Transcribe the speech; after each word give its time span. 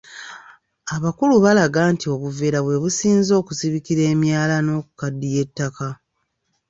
Abakulu 0.95 1.33
balaga 1.45 1.81
nti 1.93 2.05
obuveera 2.13 2.59
bwe 2.65 2.77
businze 2.83 3.33
okuzibikira 3.41 4.01
emyala 4.13 4.55
n'okukaddiya 4.65 5.39
ettaka. 5.45 5.87